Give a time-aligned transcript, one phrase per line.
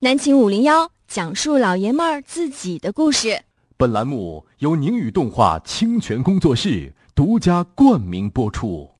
[0.00, 3.44] 南秦五零幺讲述老爷们儿自己的故事。
[3.78, 8.95] 本栏目由宁宇动画清泉工作室独家冠名播出。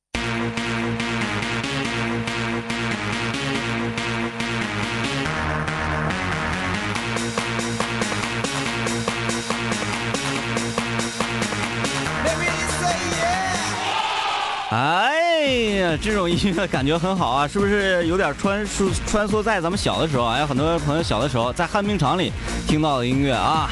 [15.97, 20.25] 这种音乐感觉很好啊，是不是有点穿梭穿梭在咱们小的时候？
[20.25, 22.31] 哎，很多朋友小的时候在旱冰场里
[22.67, 23.69] 听到的音乐啊。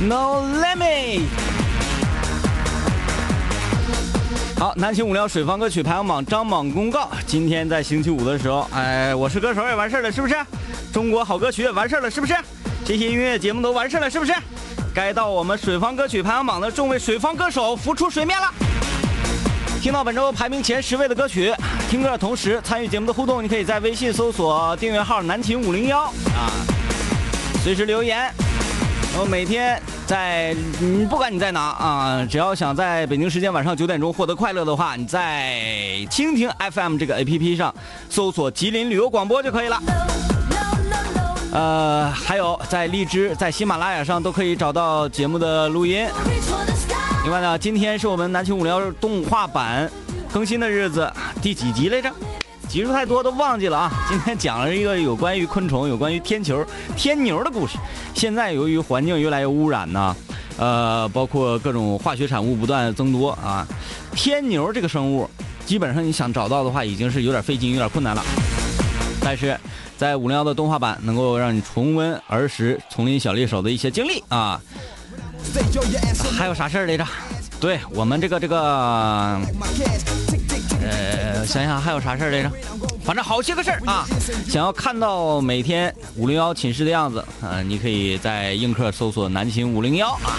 [0.00, 1.22] No limit。
[4.58, 7.10] 好，南秦五聊水方歌曲排行榜张榜公告。
[7.26, 10.34] 今天在星期五的时候，哎，我是歌手也完事儿了，是不是？
[10.92, 12.34] 中国好歌曲也完事儿了，是不是？
[12.84, 14.32] 这些音乐节目都完事儿了，是不是？
[14.94, 18.52] 该到我们水方歌曲排行榜的众位水方歌手浮出水面了。
[19.82, 21.52] 听到本周排名前十位的歌曲，
[21.90, 26.02] 听歌的同时参与节目的互动，你可以在微信搜索订阅号“南秦五零幺”
[26.38, 26.54] 啊，
[27.64, 28.32] 随时留言。
[29.10, 35.58] 然后每天在，你，不管你在哪啊，只要想在北京时间晚上九点钟获得快乐的话，你在
[36.08, 37.74] 蜻蜓 FM 这个 APP 上
[38.08, 39.82] 搜索“吉林旅游广播”就可以了。
[41.52, 46.06] 呃，还有在荔枝、在喜马拉雅上都可以找到节目的录音。
[47.24, 49.88] 另外呢，今天是我们南青五聊动画版
[50.32, 51.08] 更新的日子，
[51.40, 52.10] 第几集来着？
[52.68, 53.92] 集数太多都忘记了啊！
[54.08, 57.78] 今天讲了一个有关于昆虫、有关于天球、天牛的故事。
[58.12, 60.16] 现在由于环境越来越污染呢，
[60.58, 63.64] 呃，包括各种化学产物不断增多啊，
[64.16, 65.30] 天牛这个生物，
[65.64, 68.22] 基本上你想找到的话，已经是有点费劲、有点困难了。
[69.22, 69.56] 但是
[69.96, 74.60] 在五零幺的动画版，能够让你重温儿时丛林小猎手的一些经历啊。
[76.36, 77.06] 还有啥事儿来着？
[77.60, 79.40] 对我们这个这个，
[80.80, 82.50] 呃，想想还有啥事儿来着？
[83.04, 84.06] 反正好些个事儿啊！
[84.48, 90.38] 想要看到每天五零幺寝室的样子，啊，你可以在映客搜索“南秦五零幺”啊。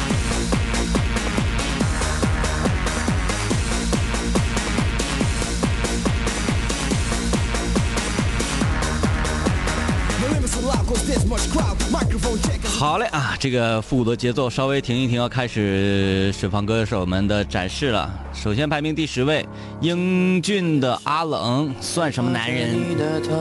[12.80, 18.12] 好嘞啊，这个复古的节奏稍微停一停，要开始水房歌手们的展示了。
[18.34, 19.46] 首先排名第十位，
[19.80, 22.70] 英俊的阿冷算什么男人？
[22.74, 23.32] 你的头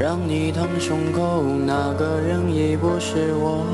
[0.00, 3.66] 让你烫胸口，那个人已不是我。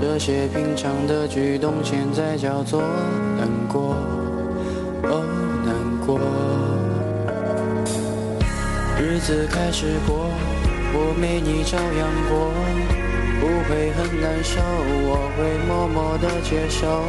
[0.00, 2.82] 这些平常的举动，现在叫做
[3.36, 3.96] 难过，
[5.02, 5.24] 哦
[5.66, 5.74] 难
[6.06, 6.20] 过。
[8.98, 10.30] 日子开始过，
[10.92, 12.52] 我没你照样过。
[13.40, 17.02] 不会很难受，我会默默的接受。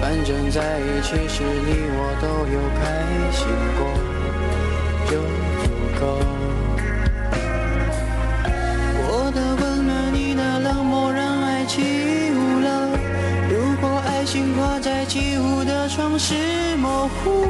[0.00, 2.80] 反正在一起时，你我都有开
[3.32, 3.48] 心
[3.78, 3.80] 过，
[5.10, 5.12] 就
[5.64, 5.66] 足
[5.98, 6.02] 够。
[9.10, 11.80] 我的温暖，你的冷漠，让爱起
[12.30, 12.66] 雾了。
[13.50, 16.34] 如果爱情挂在起雾的窗是
[16.76, 17.46] 模糊，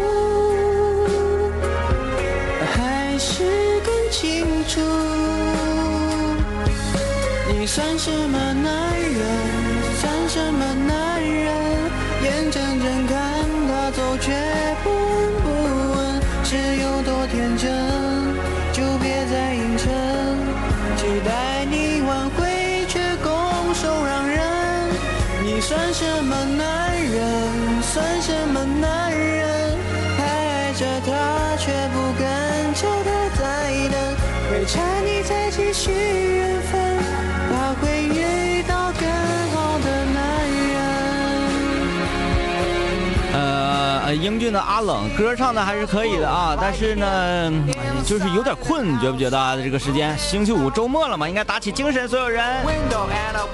[2.76, 3.42] 还是
[3.84, 4.80] 更清楚。
[7.68, 9.20] 算什么男人？
[10.00, 11.52] 算什么男人？
[12.24, 14.32] 眼睁睁看他走，却
[14.82, 14.96] 不闻
[15.44, 15.46] 不
[15.94, 15.98] 问，
[16.44, 17.97] 是有多天真？
[44.28, 47.50] 英俊的阿冷，歌唱的还是可以的啊，但是呢，
[48.04, 49.56] 就是有点困，你觉不觉得啊？
[49.56, 52.44] 这个时间，星期五周末了嘛，应该打起精神，所有人。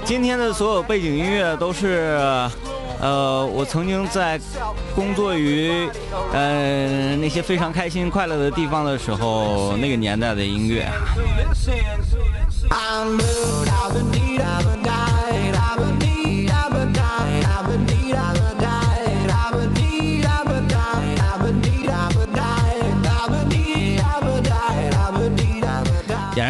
[0.04, 2.18] 今天的所有背景音乐都是，
[3.00, 4.40] 呃，我曾经在
[4.96, 5.88] 工作于
[6.32, 10.90] 呃那些非常开心快乐的地方的时候，那个年代的音乐。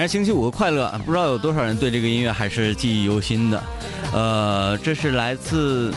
[0.07, 3.63] 星期五的快乐，不知道有多少人对这个音乐还是记忆犹新的。
[4.13, 5.93] 呃，这是来自，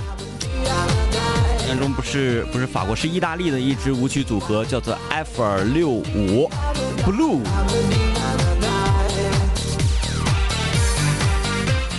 [1.68, 5.44] 当中不是不是法国，是意大利的一支舞曲组合，叫做 F
[5.74, 6.50] 六五
[7.06, 7.42] Blue。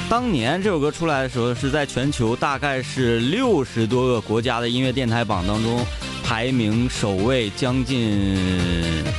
[0.09, 5.85] 当年这首歌出来的时候，是在全球大概是六十多个国家的音乐电台榜当中。
[6.29, 8.37] 排名首位将近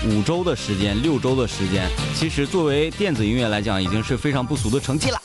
[0.06, 5.20] 五周的时间，六周的时间，其实作为电子音乐来讲，已经是非常不俗的成绩了。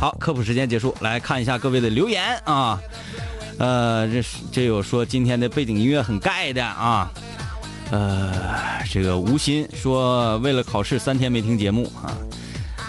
[0.00, 2.80] 好，科普时间结束，来看一下各位的留言啊。
[3.58, 7.12] 呃，这这有说今天的背景音乐很盖的啊。
[7.90, 8.32] 呃，
[8.90, 12.16] 这个吴昕说为了考试三天没听节目啊。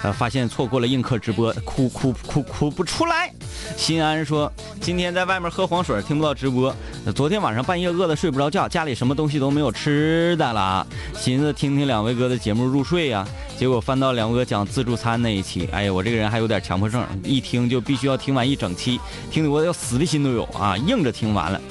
[0.04, 3.32] 呃，发现错过了映客直播，哭哭哭哭不出来。
[3.76, 6.74] 新安说，今天在外面喝黄水，听不到直播。
[7.16, 10.86] 昨天晚上半夜饿得睡不着觉，家里什么东西都没有吃的了，
[11.18, 13.28] 寻思听听两位哥的节目入睡呀。
[13.58, 19.00] 结果翻到两位哥讲自助餐那一期，哎呀，我这个人还有点强迫症，一听就必须要听完一整期，
[19.30, 21.62] 听得我要死的心都有啊，硬着听完了。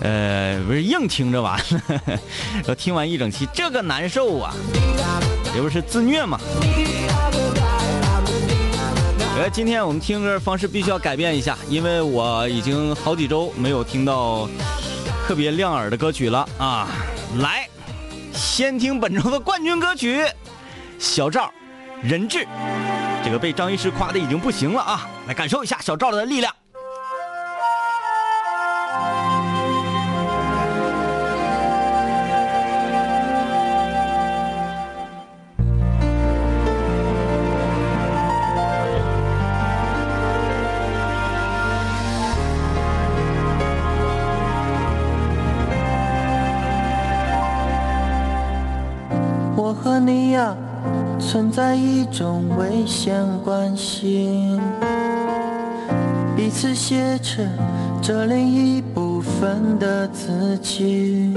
[0.00, 2.20] 呃，不是硬听着完了，
[2.68, 4.54] 要听完一整期，这个难受啊，
[5.54, 6.38] 这不是自虐吗？
[9.38, 14.48] 呃，今天我们听歌方式必须要改变一下，因为我已经好几周没有听到
[15.28, 16.88] 特别亮耳的歌曲了啊！
[17.38, 17.68] 来，
[18.34, 20.24] 先听本周的冠军歌曲，
[20.98, 21.52] 小赵，
[22.02, 22.44] 人质，
[23.24, 25.08] 这个被张医师夸的已经不行了啊！
[25.28, 26.52] 来感受一下小赵的力量。
[49.98, 50.56] 你呀，
[51.18, 54.58] 存在一种危险关系，
[56.36, 57.48] 彼此挟持
[58.00, 61.34] 着另一部分的自己。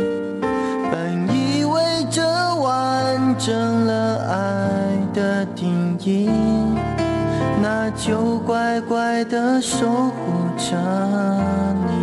[0.91, 2.21] 本以为这
[2.55, 4.35] 完整了爱
[5.13, 6.29] 的定义，
[7.61, 10.11] 那就乖乖的守护
[10.57, 10.77] 着
[11.87, 11.93] 你，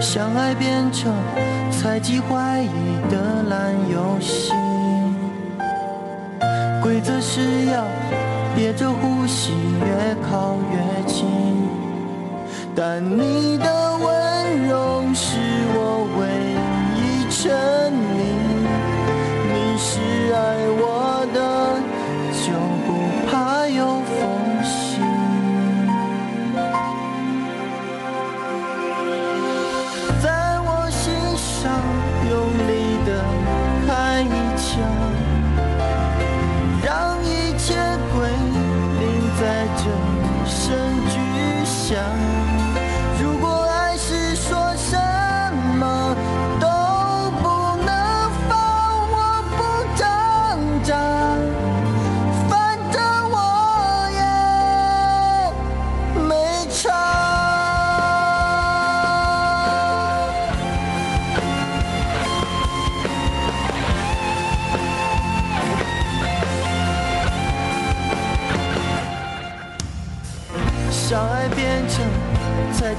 [0.00, 1.12] 相爱变成。
[1.70, 4.52] 猜忌怀疑的烂游戏，
[6.82, 7.84] 规则是要
[8.54, 11.26] 憋着呼吸，越靠越近。
[12.74, 15.36] 但你的温柔是
[15.74, 16.20] 我唯
[16.96, 17.92] 一沉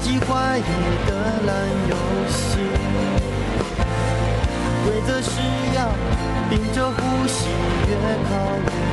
[0.00, 0.62] 猜忌怀疑
[1.06, 1.10] 的
[1.46, 1.94] 烂游
[2.26, 2.56] 戏，
[4.84, 5.30] 规则是
[5.76, 5.92] 要
[6.48, 7.48] 屏着呼吸，
[7.86, 7.92] 越
[8.24, 8.30] 靠
[8.64, 8.89] 越。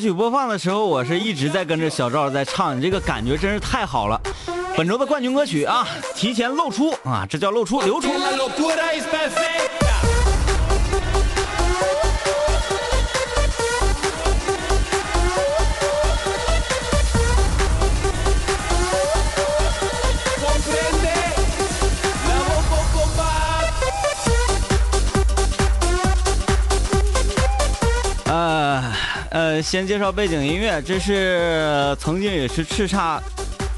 [0.00, 4.18] 曲播放的时候，我是一直在跟着小赵在唱，你这个感觉真是太好了。
[4.76, 8.08] 本周的冠军歌曲啊，提前露出啊，这叫露出流出。
[29.62, 33.20] 先介绍背景音乐，这是曾经也是叱咤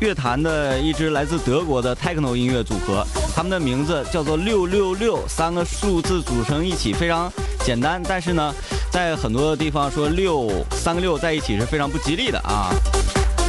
[0.00, 7.32] 乐坛的一支来自德国的 techno 音乐组合，他们的名字叫做六六六，三个数字组成一起，非常
[7.64, 8.54] 简单，但是呢，
[8.90, 12.70] 在很多的地方说六三个六在一起是非常不吉利的啊，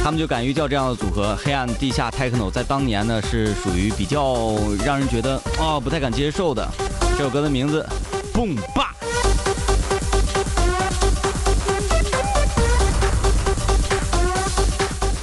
[0.02, 6.66] 他们就敢于叫这样的组合，黑暗地下 techno，在当年呢是属于比较让人觉得啊不太敢接受的。
[7.16, 7.84] 这首歌的名字
[8.32, 8.93] 蹦吧。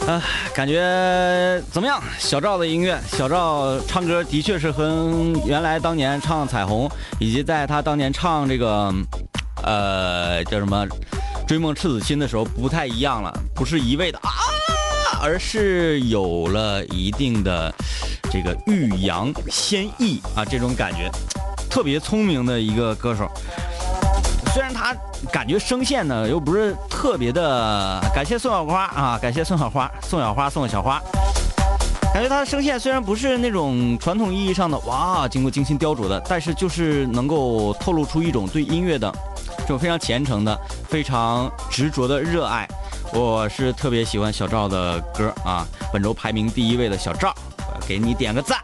[0.08, 0.22] 啊，
[0.54, 2.02] 感觉怎么样？
[2.18, 5.14] 小赵的音乐，小赵唱歌的确是和
[5.46, 6.90] 原来当年唱《彩虹》，
[7.20, 8.92] 以及在他当年唱这个，
[9.64, 10.86] 呃，叫什么
[11.48, 14.32] 《追梦赤子心》的时候不太一样了，不是一味的啊，
[15.22, 17.74] 而是有了一定的
[18.32, 21.12] 这个欲扬先抑啊这种感觉，
[21.70, 23.30] 特别聪明的一个歌手。
[24.54, 24.94] 虽然他
[25.32, 31.02] 感觉声线呢又不是特别的，感谢宋小花啊，感谢宋小花，宋小花送小花。
[32.14, 39.10] 感觉他的声线虽然不是那种传统意义上的哇，经过精心雕琢的，但是就是能够透露出一种对音乐的
[39.60, 42.68] 这种非常虔诚的、非常执着的热爱。
[43.14, 47.34] 我是特别喜欢小赵的歌啊，本周排名第一位的小赵，
[47.88, 48.60] 给你点个赞。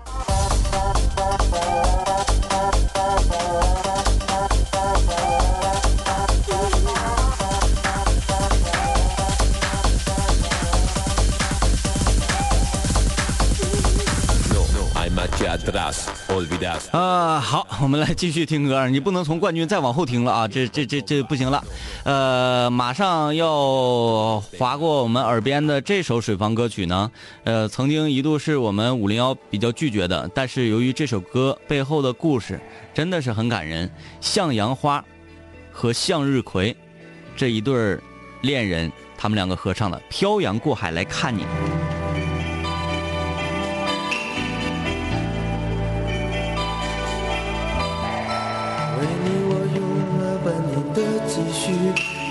[16.91, 18.87] 啊，好，我们来继续听歌。
[18.89, 21.63] 你不能从冠军再往后听了啊，这这这这不行了。
[22.03, 27.11] 呃，马上要划过我们耳边的这首水房歌曲呢，
[27.43, 32.59] 呃，曾经一度是我们五零幺比较拒绝的，但是由于这首歌背后的故事
[32.93, 33.89] 真的是很感人。
[34.21, 35.03] 向阳花
[35.71, 36.75] 和向日葵
[37.35, 37.97] 这一对
[38.41, 41.43] 恋人，他们两个合唱的《漂洋过海来看你》。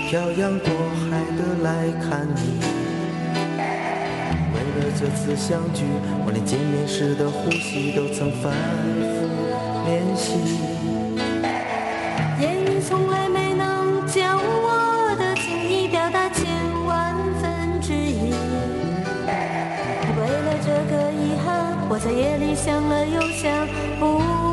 [0.09, 0.69] 漂洋过
[1.11, 2.61] 海的来看你，
[4.53, 5.83] 为了这次相聚，
[6.25, 8.53] 我连见面时的呼吸都曾反
[9.03, 9.27] 复
[9.85, 10.31] 练习。
[12.39, 16.47] 言语从来没能将我的情意表达千
[16.85, 18.31] 万分之一。
[20.15, 23.67] 为了这个遗憾，我在夜里想了又想，
[23.99, 24.46] 不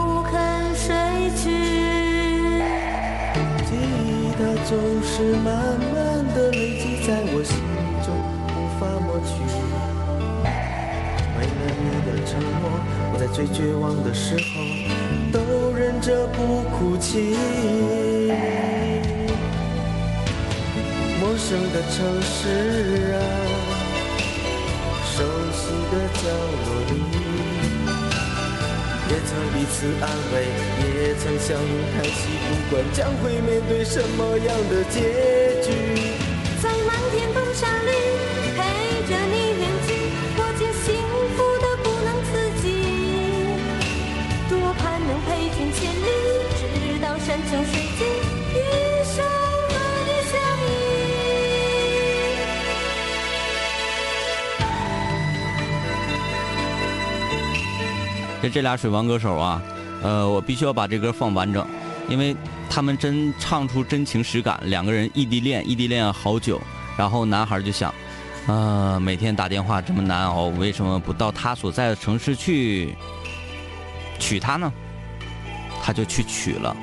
[4.66, 7.54] 总是慢慢的累积在我心
[8.02, 8.08] 中，
[8.48, 9.30] 无法抹去。
[11.36, 12.64] 为了你的承诺，
[13.12, 14.42] 我在最绝望的时候
[15.30, 15.36] 都
[15.74, 17.36] 忍着不哭泣。
[21.20, 23.20] 陌生的城市啊，
[25.04, 26.22] 熟悉的角
[26.64, 27.23] 落里。
[29.08, 30.34] 也曾彼此安慰，
[30.80, 36.33] 也曾相拥叹息，不管将会面对什么样的结局。
[58.44, 59.62] 这这俩水王歌手啊，
[60.02, 61.66] 呃，我必须要把这歌放完整，
[62.10, 62.36] 因为
[62.68, 64.60] 他们真唱出真情实感。
[64.64, 66.60] 两个人异地恋，异地恋好久，
[66.94, 67.94] 然后男孩就想，
[68.46, 72.94] 啊，每天打电话这么难熬，为什么不到他所在的城市去
[74.18, 74.70] 娶她呢？
[75.82, 76.76] 他就去娶了。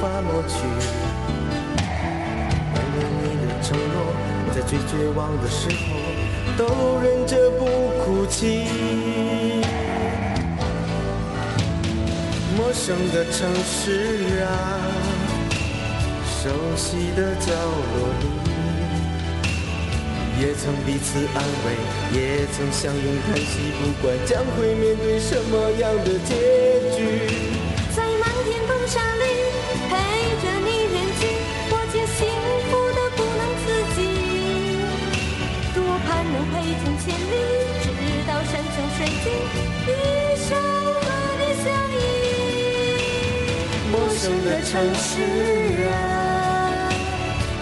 [0.00, 0.56] 法抹去。
[2.72, 3.94] 为了你的承诺，
[4.54, 5.76] 在最绝望的时候，
[6.56, 7.66] 都忍着不
[8.02, 8.64] 哭泣。
[12.56, 14.48] 陌生的城市啊，
[16.24, 18.24] 熟悉的角落里。
[20.40, 26.34] 也曾彼此安慰，也曾相拥叹息，不管将会面对什么样的结
[26.96, 27.49] 局。
[44.70, 45.18] 城市
[45.90, 46.88] 啊，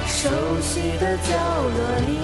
[0.07, 0.29] 熟
[0.61, 2.21] 悉的角落里。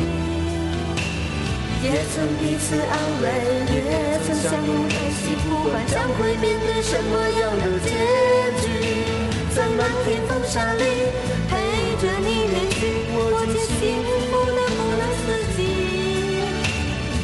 [1.83, 3.25] 也曾彼此安慰，
[3.73, 7.88] 也曾相拥叹息，不管将会面对什么样的结
[8.61, 8.69] 局，
[9.57, 10.85] 在漫天风沙里
[11.49, 11.53] 陪
[12.03, 13.81] 着你远去，我竟幸
[14.29, 15.26] 福的不能自
[15.57, 15.59] 己。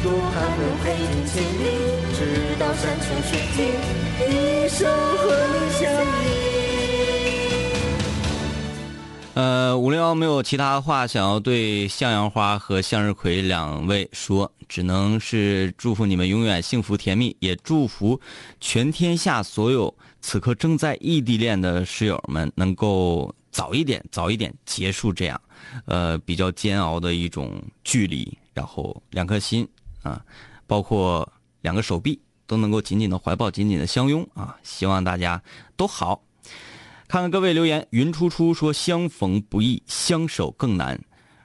[0.01, 1.63] 多盼能陪你千里，
[2.17, 2.19] 直
[2.57, 3.59] 到山穷水尽，
[4.25, 5.21] 一生和
[5.53, 5.85] 你相
[6.25, 6.50] 依。
[9.33, 18.19] 呃，五零幺没有其他话想要对向阳花和向日葵两位说，只能是祝福你们永远幸福甜蜜，也祝福
[18.59, 25.41] 全天下所有此刻正在异地恋的室友们能够早一点、早一点结束这样，
[25.85, 29.65] 呃，比较煎熬的一种距离，然后两颗心
[30.03, 30.21] 啊，
[30.67, 31.27] 包括
[31.61, 35.41] 两个手臂都能够紧紧的怀抱、紧紧的相拥啊，希望大家
[35.77, 36.21] 都好。
[37.11, 40.97] 看看各位留言，云初初说相逢不易，相守更难，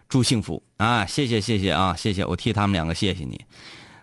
[0.08, 1.04] 祝幸福啊！
[1.04, 3.44] 谢谢谢谢啊，谢谢我替他们两个谢谢你。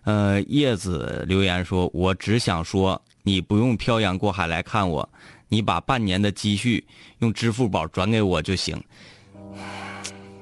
[0.03, 5.07] 呃，叶子留言说，我只想说，你不用漂洋过海来看我，
[5.47, 6.85] 你把半年的积蓄
[7.19, 8.75] 用支付宝转给我就行。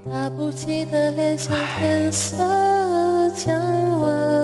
[0.03, 0.51] 本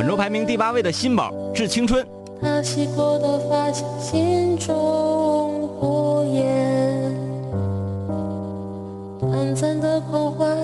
[0.07, 2.05] 周排名第八位的新宝《致青春》。
[2.39, 7.13] 他洗过的发像心中火焰，
[9.19, 10.57] 短暂的狂欢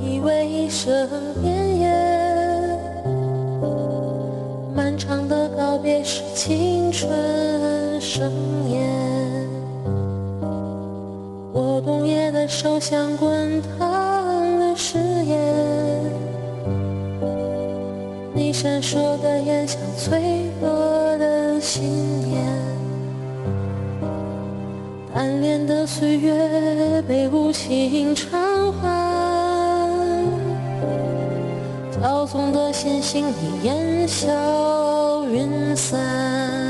[0.00, 1.08] 以为一生
[1.42, 2.78] 绵延，
[4.74, 7.10] 漫长的告别是青春
[8.00, 8.32] 盛
[8.70, 8.88] 宴。
[11.52, 15.54] 我冬夜的手像滚烫的誓言，
[18.32, 20.68] 你闪烁的眼像脆弱
[21.18, 21.40] 的。
[21.62, 21.82] 信
[22.24, 22.42] 念，
[25.20, 28.88] 暗恋的岁月被无情偿还，
[31.92, 36.69] 骄纵的心性已烟消云散。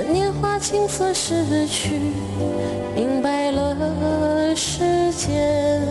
[0.00, 1.98] 这年华青涩逝去，
[2.94, 4.78] 明白了时
[5.10, 5.82] 间。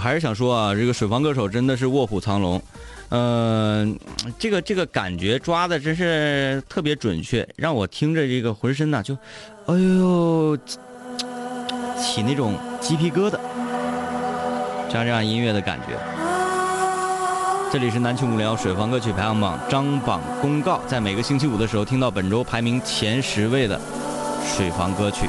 [0.00, 2.60] 还是想说啊，这个水房歌手真的是卧虎藏龙，
[3.10, 3.98] 嗯，
[4.38, 9.14] 这个这个感觉抓的真是特别准确，让我听着这个浑身呐就，
[9.66, 10.56] 哎呦，
[12.00, 13.38] 起那种鸡皮疙瘩，
[14.90, 15.94] 像这样音乐的感觉。
[17.72, 23.80] 这里是南青五聊水房歌曲排行榜张榜公告，在每个星期五的时候听到本周排名前十位的
[24.44, 25.28] 水房歌曲，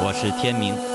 [0.00, 0.87] 我是天明。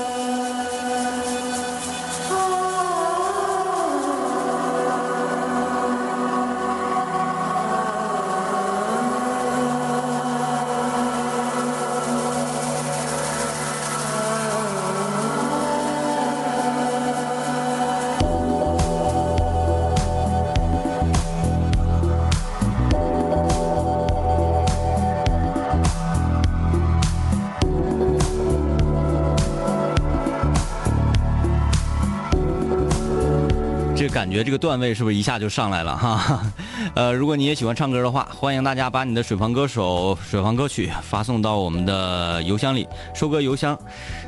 [34.34, 36.42] 觉得这个段位是不是一下就上来了哈？
[36.96, 43.78] 呃，如果你也喜欢唱歌的话，欢迎大家把你的水房歌手、水房歌曲发送到我们的邮箱里，收歌邮箱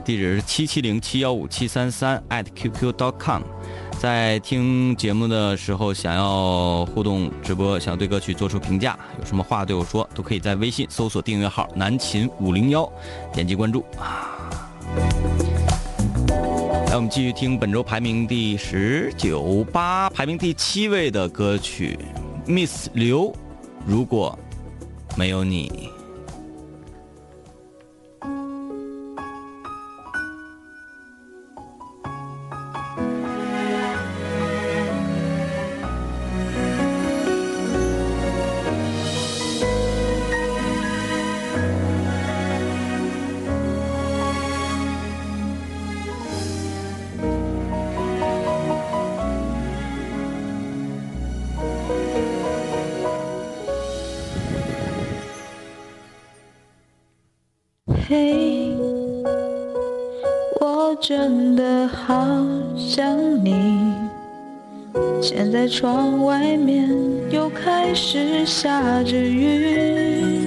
[0.04, 3.42] 地址是七七零七幺五七三三 at qq dot com。
[3.98, 12.88] 在听节目的时候，想要互动直播，想要对歌曲做出评价，有什么话对我说，都可以在微信搜索订阅号“南秦五零幺”，
[13.34, 14.65] 点击关注啊。
[16.96, 21.98] 我们继续听本周排名第十九八，排名第七位的歌曲
[22.46, 23.36] ，Miss 刘，
[23.86, 24.36] 如果
[25.14, 25.90] 没有你。
[65.28, 66.88] 现在窗外面
[67.32, 70.38] 又开始下着雨，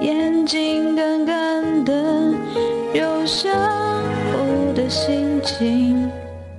[0.00, 2.32] 眼睛干干的，
[2.94, 3.52] 有想
[4.32, 6.10] 哭的心情。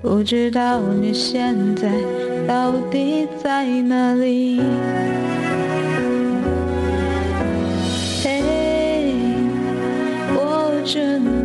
[0.03, 1.89] 不知道你现在
[2.47, 4.61] 到底在哪里？
[8.23, 8.43] 嘿，
[10.35, 11.23] 我真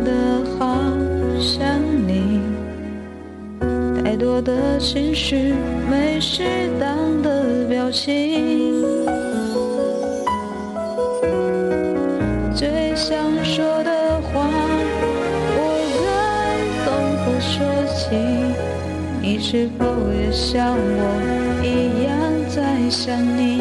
[4.21, 5.51] 多的情绪，
[5.89, 8.85] 没适当的表情，
[12.53, 14.47] 最想说的话，
[15.57, 15.59] 我
[16.05, 16.05] 该
[16.85, 16.93] 从
[17.25, 18.15] 何说起？
[19.23, 22.13] 你是否也像我一样
[22.47, 23.60] 在想你？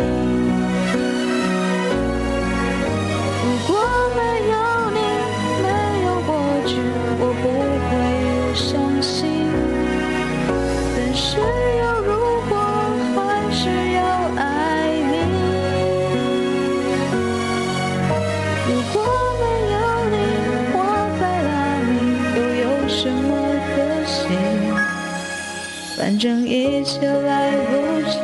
[26.20, 28.18] 正一切来不及，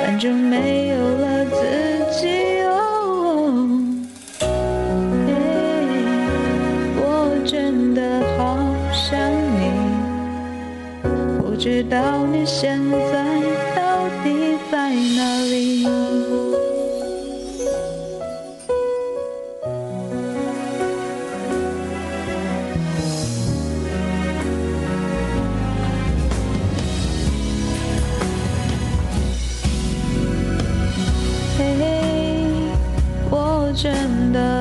[0.00, 1.56] 反正没有了自
[2.20, 2.62] 己。
[2.62, 3.66] 哦，
[6.94, 8.56] 我真的好
[8.92, 9.18] 想
[9.58, 9.72] 你，
[11.42, 13.09] 不知道你现在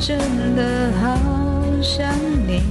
[0.00, 0.16] 真
[0.54, 1.18] 的好
[1.82, 2.08] 想
[2.46, 2.62] 你，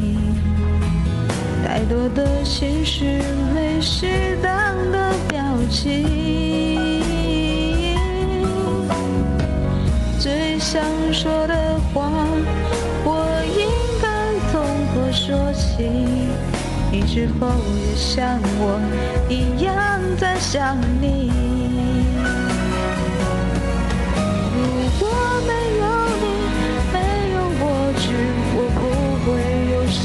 [1.65, 3.21] 太多的情绪，
[3.53, 6.07] 没适当的表情，
[10.17, 12.09] 最想说的话，
[13.03, 13.67] 我应
[14.01, 14.07] 该
[14.51, 14.61] 从
[14.93, 15.83] 何说起？
[16.89, 18.79] 你是否也像我
[19.29, 19.75] 一样
[20.17, 21.29] 在想你？
[24.55, 24.61] 如
[24.97, 25.07] 果
[25.45, 25.51] 没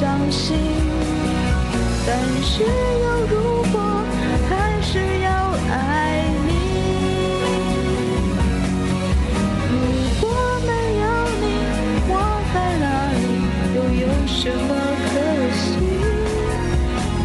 [0.02, 0.58] 伤心。
[2.04, 3.78] 但是有如果，
[4.50, 4.50] 还
[4.82, 5.30] 是要
[5.70, 6.50] 爱你。
[9.70, 9.72] 如
[10.20, 10.26] 果
[10.66, 11.06] 没有
[11.40, 11.44] 你，
[12.08, 12.12] 我
[12.52, 12.84] 在哪
[13.14, 13.22] 里，
[13.76, 14.70] 又有什么
[15.06, 15.14] 可
[15.54, 15.62] 惜？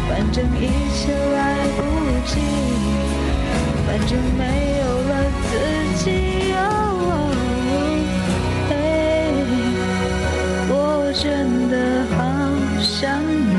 [0.08, 0.62] 反正一
[0.94, 1.36] 切来
[1.76, 1.78] 不
[2.28, 2.32] 及，
[3.88, 4.42] 反正没
[4.78, 5.12] 有了
[5.50, 6.37] 自己。
[13.00, 13.54] 想你，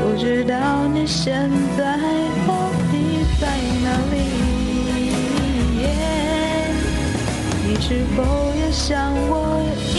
[0.00, 1.98] 不知道你现在
[2.46, 2.94] 到底
[3.40, 3.48] 在
[3.82, 4.14] 哪里？
[7.66, 8.22] 你是否
[8.54, 9.34] 也像我
[9.96, 9.98] 一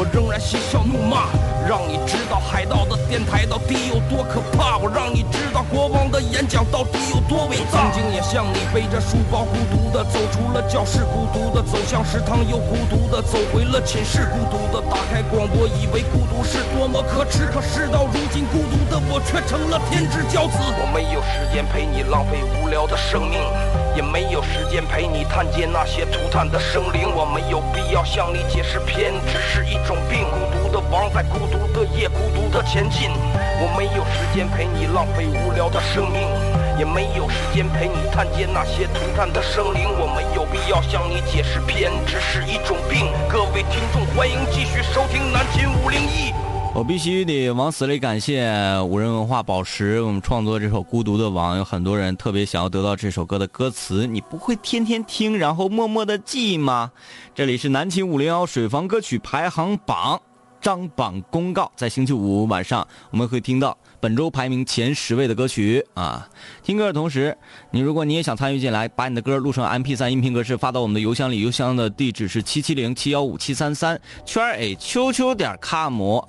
[0.00, 1.26] 我仍然嬉笑怒骂，
[1.68, 4.78] 让你知道海盗的电台到底有多可怕。
[4.78, 7.90] 我让你知道国王的演讲到底有多伟大。
[7.90, 17.46] 曾经也像你背着书包，孤独的走出了教室，孤独的走向食堂，又孤独的走回了寝室，孤独的打开广播，以为孤独是多么可耻。
[17.52, 20.58] 可事到如今，孤独的我却成了天之骄子。
[20.58, 23.40] 我没有时间陪你浪费无聊的生命。
[23.96, 30.22] 也没有时间陪你探见那些涂炭的生灵，我没有必要向你解释偏执是一种病。
[30.30, 33.10] 孤独的王在孤独独的夜，孤独的前进。
[33.62, 36.22] 我没有时间陪你浪费无聊的生命，
[36.78, 39.84] 也没有时间陪你探见那些涂炭的生灵。
[39.98, 43.12] 我没有必要向你解释偏执是一种病。
[43.28, 46.32] 各位听众，欢迎继续收听南秦五零一。
[46.72, 48.48] 我必须得往死里感谢
[48.80, 54.06] 五人文化宝石，我们创作这首《孤独的王》，有很多人特别想要得到这首歌的歌词。
[54.06, 56.92] 你不会天天听，然后默默的记吗？
[57.34, 60.22] 这里是南秦五零幺水房歌曲排行榜
[60.60, 66.28] 张榜公告，在星期五晚上我们会听到本周排名前十位的歌曲啊。
[66.62, 67.36] 听歌的同时，
[67.70, 76.20] 你如果你也想参与进来，把你的歌录成 MP3 音频格式发到我们的邮箱里，邮箱的地址是七七零七幺五七三三圈 A 秋秋点 com。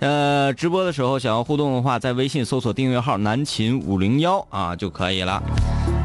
[0.00, 5.42] 呃，直播的时候想要互动的话，在微信搜索订阅号“南秦五零幺”啊就可以了。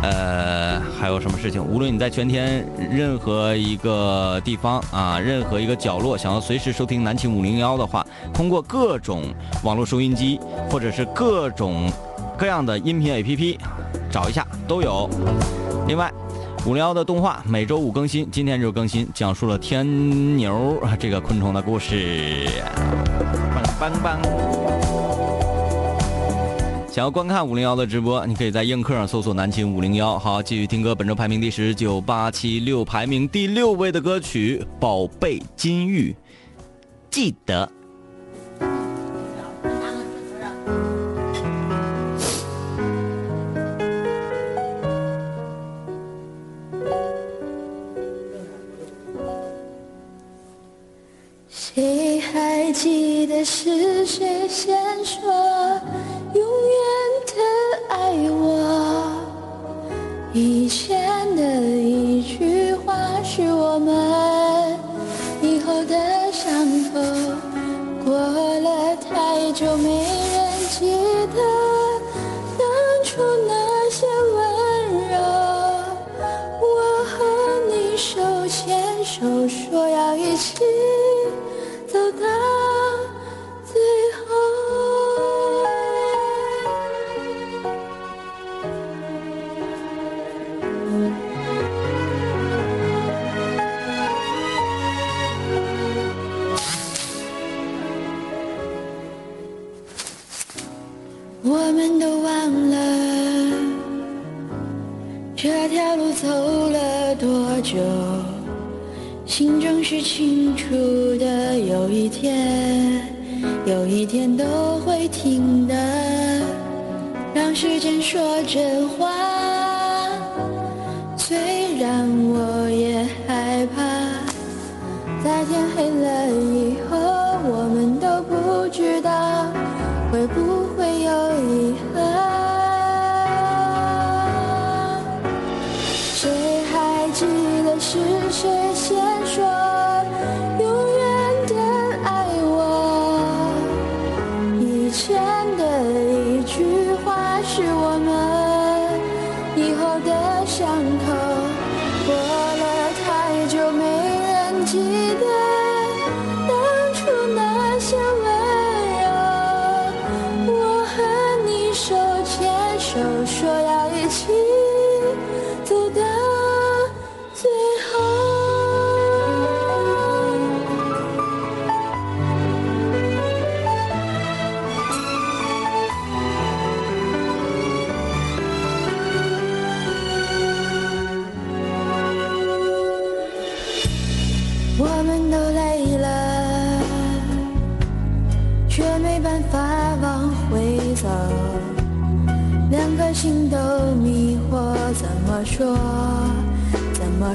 [0.04, 1.63] 呃，还有什么事情？
[1.63, 9.24] 无论你在全天任何一个地方啊，任何一个角落，想要随时收听南秦五零幺的话，通过各种
[9.63, 10.38] 网络收音机
[10.70, 11.89] 或者是各种
[12.38, 13.58] 各样的音频 APP
[14.12, 15.10] 找一下都有。
[15.88, 16.12] 另外，
[16.66, 22.46] 五零幺的动画每周五更新，今天就更新，讲述了天牛这个昆虫的故事。
[23.80, 24.20] 棒棒。
[26.93, 30.13] 想要观看五零幺的直播，你可以在映客上搜索“南秦五零幺”。
[30.19, 30.93] 好，继续听歌。
[30.93, 36.12] 本周排名第十九八七六，排名第六位的歌曲《宝贝金玉》，
[37.10, 37.67] 记得。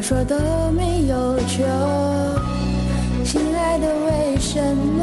[0.09, 0.35] 说都
[0.71, 1.57] 没有救。
[3.27, 4.98] 亲爱的，为什么？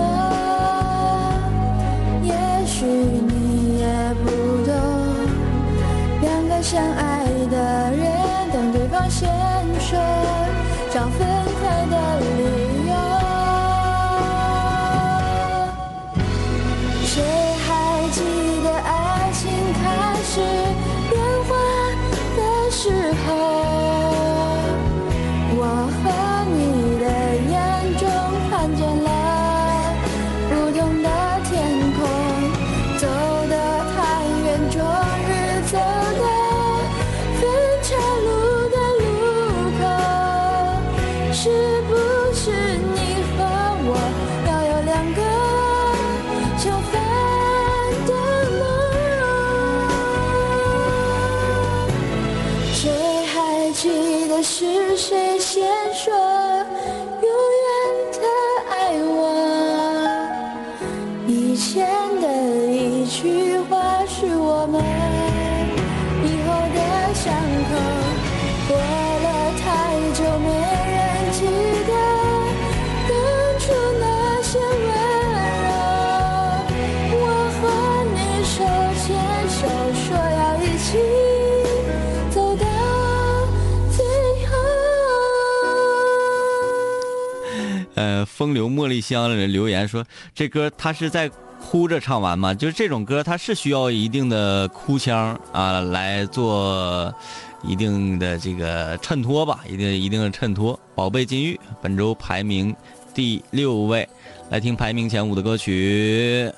[88.35, 92.53] 风流茉莉香的人留言说，这歌他是在哭着唱完吗？
[92.53, 97.15] 就是这种歌，它是需要一定的哭腔啊，来做
[97.63, 100.77] 一定的这个衬托吧，一定一定的衬托。
[100.93, 102.75] 宝贝金玉本周排名
[103.13, 104.05] 第六位，
[104.49, 106.51] 来听排名前五的歌曲，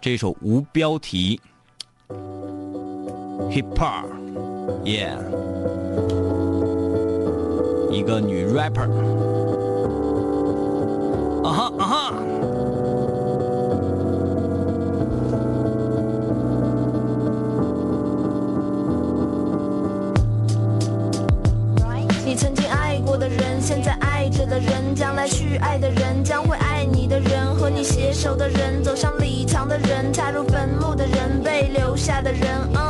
[0.00, 1.38] 这首无标题
[3.50, 5.18] ，hip hop，yeah，
[7.92, 9.29] 一个女 rapper。
[11.42, 12.12] 啊哈啊哈！
[22.26, 32.40] 你曾经爱过的人，现在爱着的人，将来去爱的人，将会爱你的人，和你携手的人，走向礼堂的人，踏入坟墓的人，被留下的人。
[32.74, 32.89] 嗯，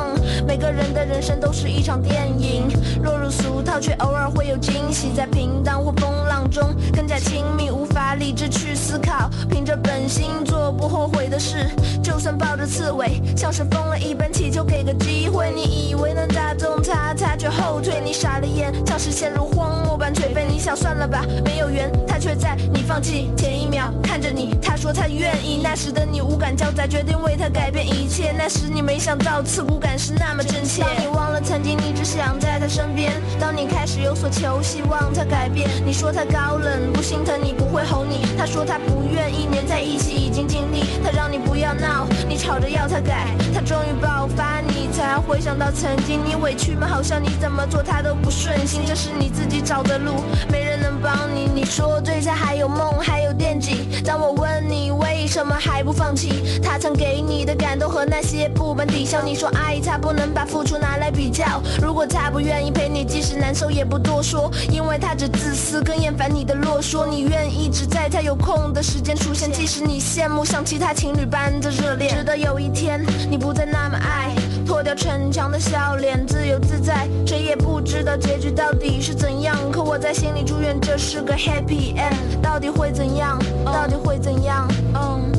[0.71, 2.69] 人的人生都是一场电影，
[3.03, 11.71] 落入俗套，却偶尔会有惊喜，在平淡或风浪中更加亲密，无法理智去思考，凭着本心做不后悔的事，
[12.03, 46.87] 就算抱着刺猬，像是疯了一般祈求给个机会，你以为能打动他，他却后退，你傻了眼，像是陷入荒漠般颓废，你想算了吧，没有缘，他却在你放弃前一秒看着你，他说他愿意，那时的你无感交杂，决定为他改变一切，那时你没想到刺骨感是那么真当你忘了曾经你只想在他身边，当你开始有所求，希望他改变，你说他高冷，不心疼你不会哄你，他说他不愿意黏在一起，已经尽力，他让你不要闹，你吵着要他改，他终于爆发，你才回想到曾经你委屈吗？
[46.87, 50.13] 好像你怎么做他都不顺心，这是你自己找的路，
[50.53, 51.49] 没人能帮你。
[51.55, 53.89] 你说对他还有梦，还有惦记。
[54.05, 59.21] 当我问你为什么还不放弃，他曾给你的感动和那些不满抵消。
[59.23, 67.07] 你说爱他不能把付出拿来比较，如果他不愿意陪你，即使难受也不多说，因为他只自私，更厌烦你的啰嗦。
[67.07, 74.35] 你愿意只在他有空的时间出现，即使你羡慕像其他情侣般的热恋，直到有一天你不再那么爱。
[74.67, 79.57] 脱掉逞强的笑脸，自由自在，谁也不知道结局到底是怎样。
[79.73, 83.39] 可我在心里祝愿这是个 happy end，到底会怎样？
[83.65, 84.69] 到底会怎样？
[84.95, 85.33] 嗯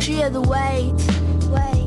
[0.00, 0.94] ，Fear the wait,
[1.52, 1.81] wait。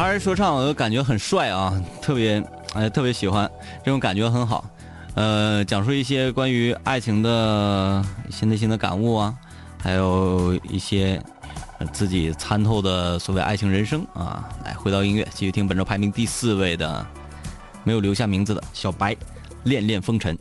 [0.00, 2.42] 孩说唱，我感觉很帅啊，特别
[2.72, 3.48] 哎，特别喜欢，
[3.84, 4.64] 这种感觉很好。
[5.14, 9.36] 呃，讲述一些关于爱情的一些内心的感悟啊，
[9.78, 11.22] 还有一些
[11.92, 14.48] 自己参透的所谓爱情人生啊。
[14.64, 17.06] 来，回到音乐，继续听本周排名第四位的，
[17.84, 19.12] 没有留下名字的小白，
[19.64, 20.34] 《恋恋风尘》。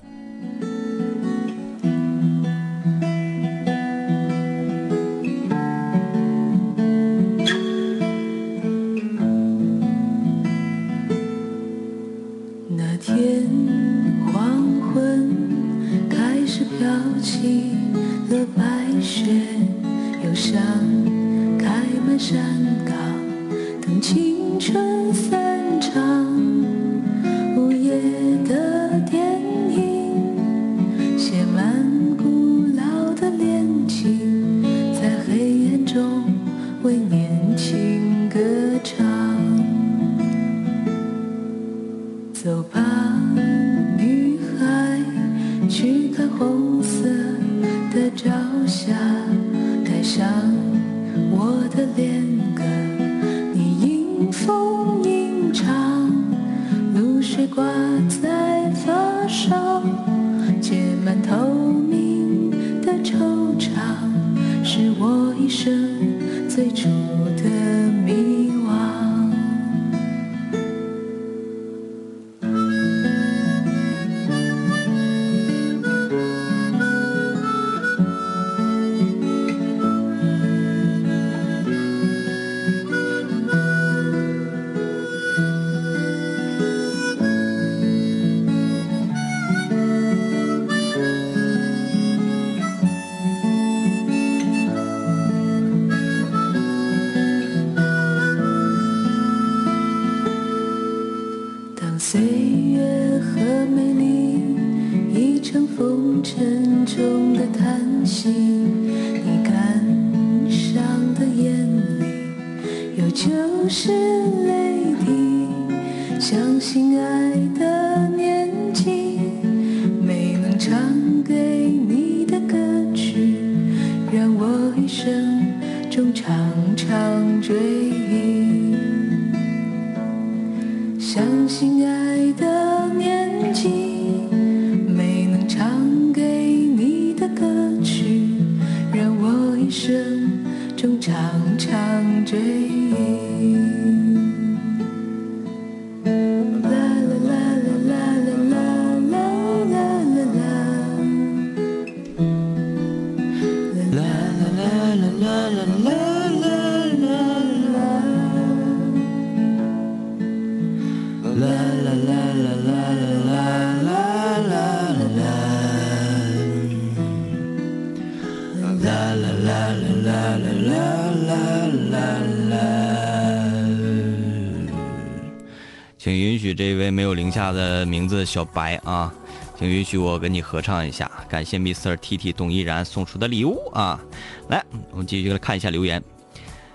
[175.99, 179.13] 请允许这位没有零下的名字小白啊，
[179.57, 181.97] 请允许我跟你合唱一下，感谢 Mr.
[181.97, 183.99] T T 董依然送出的礼物啊！
[184.47, 186.01] 来，我们继续来看一下留言。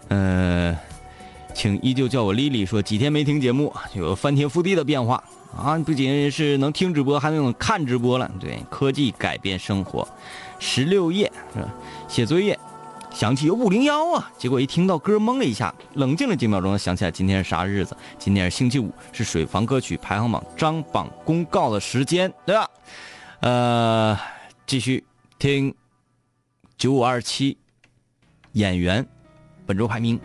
[0.08, 0.76] 呃，
[1.54, 5.24] 请依旧叫我丽丽说，几天没听节目，有翻天覆地的变化
[5.56, 5.78] 啊！
[5.78, 8.30] 不仅是能听直播，还能看直播了。
[8.38, 10.06] 对，科技改变生活。
[10.58, 11.74] 十六页是吧？
[12.08, 12.58] 写作业，
[13.14, 17.96] 想起有五零幺啊，结果一听到歌懵了一下，冷静了几秒钟，想起来今天是啥日子？
[18.18, 22.68] 今天是星期五，是水房歌曲排行榜张榜公告的时间，对吧？
[23.38, 24.18] 呃，
[24.66, 25.04] 继续
[25.38, 25.72] 听
[26.76, 27.56] 九五二七
[28.52, 29.06] 演员
[29.64, 30.18] 本周排名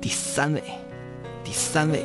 [0.00, 0.62] 第三位，
[1.44, 2.04] 第三位，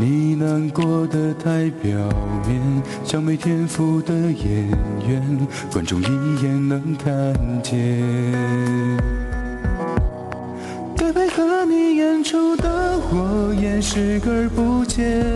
[0.00, 1.90] 你难过的太表
[2.46, 2.62] 面，
[3.04, 4.68] 像没天赋的演
[5.04, 6.04] 员，观众一
[6.40, 7.34] 眼能看
[7.64, 8.00] 见。
[10.96, 15.26] 该配合你演出的我也视而不见，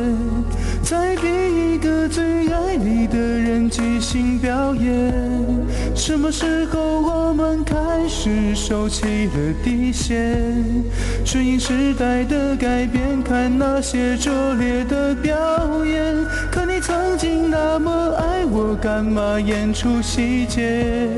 [0.93, 2.23] 再逼一个最
[2.53, 5.11] 爱你的人即兴表演。
[5.95, 10.15] 什么时候我们开始收起了底线？
[11.25, 15.33] 顺应时代的改变，看那些拙劣的表
[15.87, 16.15] 演。
[16.51, 21.09] 可你曾经那么爱我，干嘛演出细节？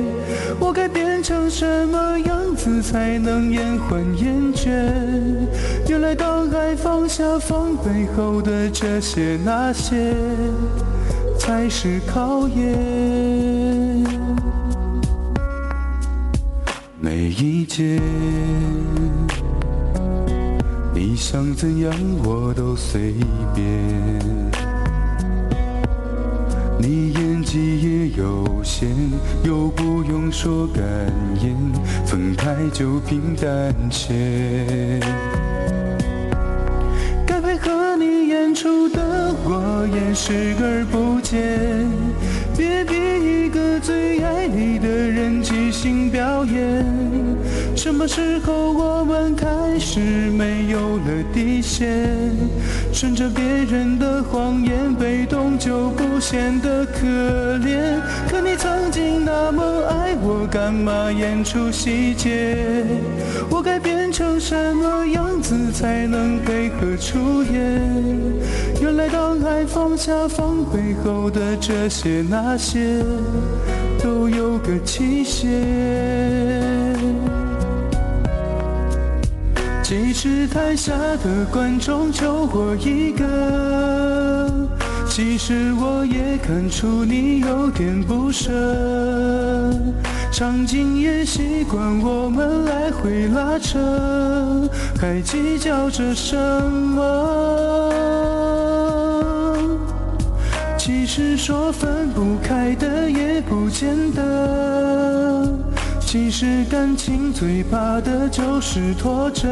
[0.60, 4.70] 我该变成什么样子才能延缓厌倦？
[5.94, 10.12] 原来当爱放下防备后的这些那些，
[11.38, 14.04] 才是考验。
[16.98, 18.02] 没意见，
[20.92, 23.14] 你想怎样我都随
[23.54, 23.64] 便。
[26.76, 28.88] 你演技也有限，
[29.44, 30.82] 又不用说感
[31.40, 31.56] 言，
[32.04, 34.98] 分开就平淡些。
[38.88, 41.40] 的我也视而不见，
[42.56, 46.84] 别逼一个最爱你的人即兴表演。
[47.76, 49.46] 什么时候我们开
[49.78, 52.08] 始没有了底线？
[52.92, 57.06] 顺着别人的谎言，被动就不显得可
[57.58, 58.00] 怜。
[58.28, 62.86] 可你曾经那么爱我，干嘛演出细节？
[63.50, 67.82] 我该变成什么样子才能配合出演？
[68.80, 73.02] 原来当爱放下防备后的这些那些，
[74.02, 75.52] 都有个期限。
[79.82, 80.92] 其实台下
[81.22, 84.68] 的观众就我一个，
[85.06, 88.50] 其实我也看出你有点不舍，
[90.32, 93.78] 场景也习惯我们来回拉扯，
[94.98, 97.43] 还计较着什么？
[101.16, 105.48] 是说分不开的也不见得。
[106.00, 109.46] 其实感情最怕的就是拖着，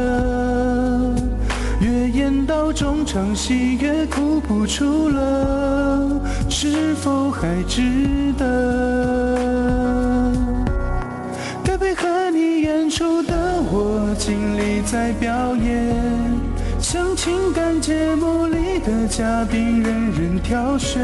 [1.79, 10.33] 越演到中场戏越哭不出了，是否还值得？
[11.63, 13.33] 该配合你演出的
[13.71, 15.95] 我尽力在表演。
[17.23, 21.01] 情感节目里的嘉宾，任人挑选。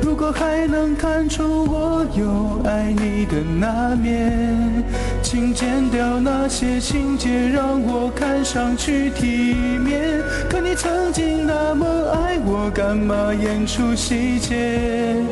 [0.00, 4.82] 如果还能看出我有爱你的那面，
[5.22, 9.54] 请剪掉那些情节，让我看上去体
[9.84, 10.18] 面。
[10.48, 15.22] 可你曾经那么爱我，干嘛演出细节？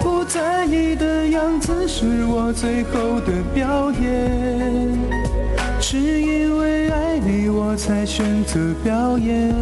[0.00, 4.98] 不在意的样子是我最后的表演。
[5.80, 6.47] 只因
[7.18, 9.52] 爱你，我才选择表演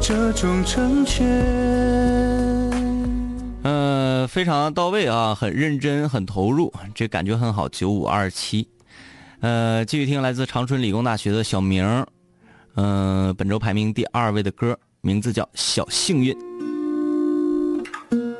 [0.00, 1.26] 这种成全。
[3.64, 7.68] 嗯，非常到位啊，很认真，很投入，这感觉很好。
[7.68, 8.68] 九五二七，
[9.40, 11.84] 呃，继续听来自长春理工大学的小明，
[12.76, 16.32] 嗯，本周排名第二位的歌，名字叫《小幸运》。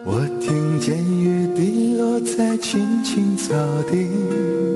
[0.04, 3.52] 我听见雨滴落在青青草
[3.90, 4.75] 地。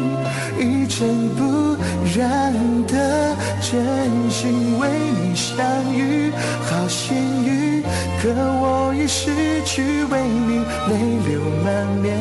[0.91, 1.77] 一尘不
[2.19, 2.53] 染
[2.85, 4.89] 的真心为
[5.23, 5.55] 你相
[5.95, 6.29] 遇，
[6.65, 7.15] 好幸
[7.45, 7.81] 运。
[8.21, 8.27] 可
[8.59, 9.31] 我已失
[9.63, 10.97] 去为你泪
[11.29, 12.19] 流满面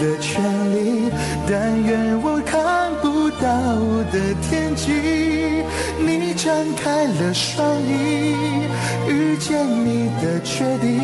[0.00, 0.42] 的权
[0.74, 1.08] 利，
[1.48, 3.46] 但愿我看不到
[4.10, 5.62] 的天际，
[6.04, 8.34] 你展开了双翼，
[9.08, 10.98] 遇见你的决定，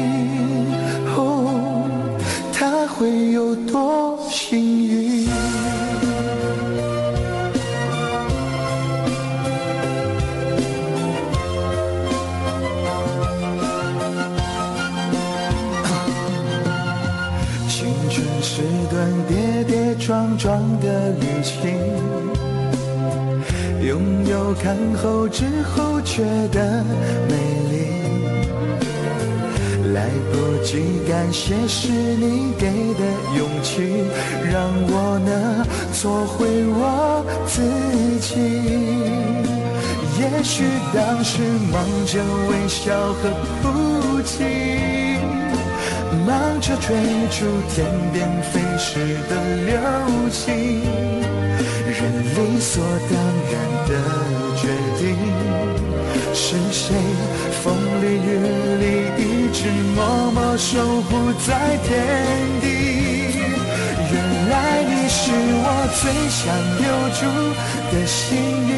[1.16, 1.88] 哦，
[2.52, 5.28] 他会有多幸运？
[20.06, 21.58] 撞撞的旅行，
[23.84, 26.84] 拥有看后知后觉的
[27.28, 27.34] 美
[27.72, 27.74] 丽。
[29.92, 33.02] 来不及感谢是你给的
[33.36, 33.82] 勇气，
[34.48, 37.60] 让我能做回我自
[38.20, 38.30] 己。
[40.20, 40.62] 也许
[40.94, 41.42] 当时
[41.72, 43.28] 忙着微笑和
[43.60, 44.44] 不羁，
[46.24, 46.96] 忙着追
[47.30, 47.38] 逐
[47.68, 49.32] 天边飞逝的
[49.66, 49.72] 流
[50.30, 50.82] 星，
[51.86, 52.00] 人
[52.34, 53.14] 理所当
[53.50, 53.54] 然
[53.88, 53.90] 的
[54.56, 54.62] 决
[54.98, 55.04] 定，
[56.32, 56.84] 是谁
[57.62, 57.64] 风
[58.00, 58.28] 里雨
[58.80, 58.84] 里
[59.18, 59.58] 一直
[59.94, 59.98] 默
[60.32, 61.10] 默守护
[61.46, 61.48] 在
[61.84, 61.88] 天
[62.60, 62.64] 地？
[64.12, 64.14] 原
[64.48, 64.54] 来
[64.84, 65.66] 你是我
[66.00, 66.44] 最想
[66.80, 66.84] 留
[67.14, 67.20] 住
[67.92, 68.36] 的幸
[68.68, 68.72] 运。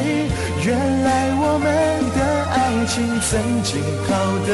[0.65, 0.69] 原
[1.05, 1.09] 来
[1.41, 1.67] 我们
[2.15, 2.19] 的
[2.53, 2.57] 爱
[2.87, 3.31] 情曾
[3.63, 4.11] 经靠
[4.47, 4.51] 得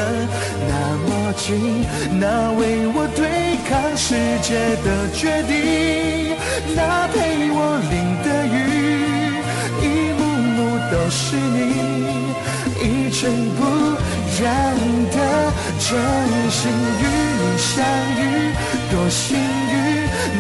[0.69, 0.73] 那
[1.07, 1.85] 么近，
[2.21, 4.55] 那为我对抗世界
[4.85, 6.37] 的决定，
[6.77, 7.59] 那陪我
[7.91, 8.57] 淋的雨，
[9.83, 9.85] 一
[10.19, 10.21] 幕
[10.55, 10.59] 幕
[10.93, 11.59] 都是你，
[12.81, 13.61] 一尘不
[14.41, 14.45] 染
[15.11, 15.17] 的
[15.81, 15.87] 真
[16.51, 16.61] 心
[17.01, 17.03] 与
[17.41, 17.73] 你相
[18.21, 18.23] 遇，
[18.93, 19.64] 多幸运。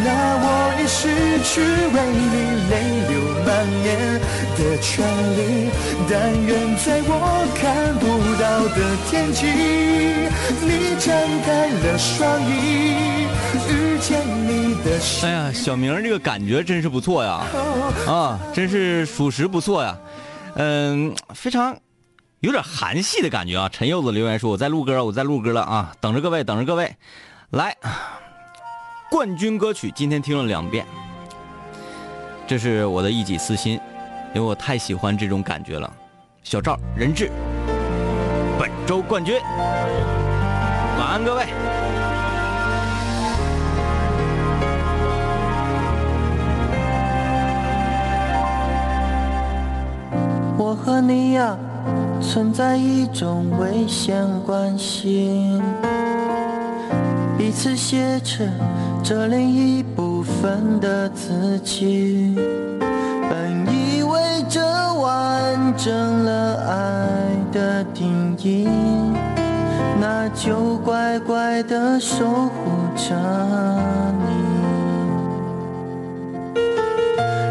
[0.04, 0.08] 那
[0.40, 0.46] 我
[0.80, 1.08] 已失
[1.44, 2.34] 去为你
[2.70, 2.72] 泪
[3.08, 3.12] 流
[3.44, 3.84] 满面
[4.56, 5.04] 的权
[5.36, 5.70] 利，
[6.08, 6.12] 但
[6.44, 7.12] 愿在我
[7.54, 8.04] 看不
[8.40, 8.78] 到的
[9.08, 9.46] 天际，
[10.60, 11.12] 你张
[11.44, 13.26] 开了双翼，
[13.68, 15.28] 遇见你的心。
[15.28, 17.44] 哎呀，小明这个感觉真是不错呀，
[18.06, 19.96] 啊，真是属实不错呀，
[20.56, 21.76] 嗯，非常
[22.40, 23.68] 有点韩系的感觉啊。
[23.70, 26.96] 陈柚子留言说：“我在录歌，我在录歌了啊，等着各位，等着各位，
[27.50, 27.76] 来。”
[29.14, 30.84] 冠军歌曲今天听了两遍，
[32.48, 33.78] 这是我的一己私心，
[34.34, 35.88] 因为我太喜欢这种感觉了。
[36.42, 37.30] 小赵人质，
[38.58, 39.40] 本周冠军，
[40.98, 41.46] 晚安各位。
[50.58, 51.56] 我和你呀，
[52.20, 55.62] 存在一种危险关系，
[57.44, 58.50] 彼此挟持。
[59.02, 62.34] 这另一部分的自己，
[63.28, 64.18] 本以为
[64.48, 64.62] 这
[64.94, 68.66] 完整了爱的定义，
[70.00, 72.50] 那就乖乖的守护
[72.96, 73.14] 着
[74.24, 74.28] 你。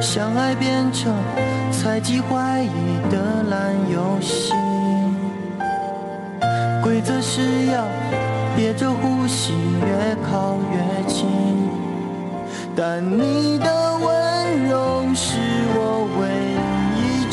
[0.02, 1.14] 相爱变成
[1.72, 4.54] 猜忌怀疑的烂游戏，
[6.82, 7.86] 规则是要。
[8.56, 11.28] 憋着呼吸，越靠越近。
[12.76, 15.38] 但你的温柔是
[15.76, 16.22] 我唯
[16.98, 17.30] 一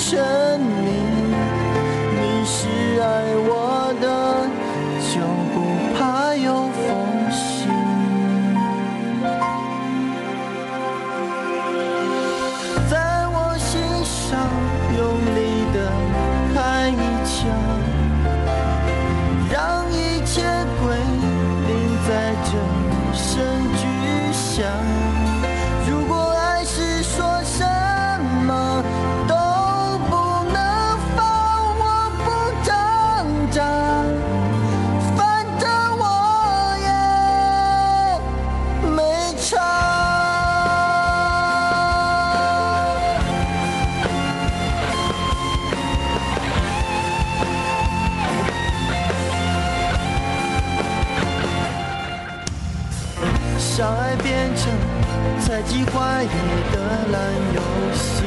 [55.81, 56.27] 猜忌怀疑
[56.73, 56.77] 的
[57.11, 57.17] 烂
[57.55, 57.61] 游
[57.95, 58.25] 戏，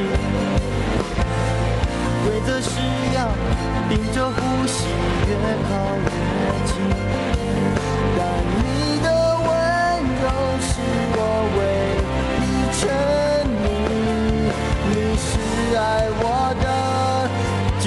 [2.24, 2.70] 规则是
[3.14, 3.28] 要
[3.88, 4.86] 屏着呼吸，
[5.28, 5.32] 越
[5.68, 5.70] 靠
[6.02, 6.06] 越
[6.66, 6.74] 近。
[8.18, 8.20] 但
[8.58, 9.06] 你的
[9.38, 9.48] 温
[10.20, 10.24] 柔
[10.60, 10.66] 是
[11.16, 11.18] 我
[11.56, 11.58] 唯
[12.40, 12.42] 一
[12.74, 12.82] 沉
[13.62, 13.64] 迷，
[14.90, 15.22] 你是
[15.76, 15.80] 爱
[16.18, 16.22] 我
[16.60, 16.66] 的，
[17.80, 17.86] 就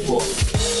[0.07, 0.80] 我。